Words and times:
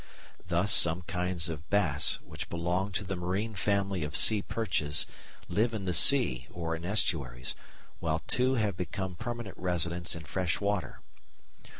Thus 0.47 0.73
some 0.73 1.03
kinds 1.03 1.47
of 1.47 1.69
bass, 1.69 2.15
which 2.25 2.49
belong 2.49 2.91
to 2.93 3.03
the 3.03 3.15
marine 3.15 3.53
family 3.53 4.03
of 4.03 4.15
sea 4.15 4.41
perches, 4.41 5.05
live 5.47 5.75
in 5.75 5.85
the 5.85 5.93
sea 5.93 6.47
or 6.51 6.75
in 6.75 6.83
estuaries, 6.83 7.55
while 7.99 8.23
two 8.25 8.55
have 8.55 8.75
become 8.75 9.13
permanent 9.13 9.59
residents 9.59 10.15
in 10.15 10.23
fresh 10.23 10.59
water. 10.59 11.01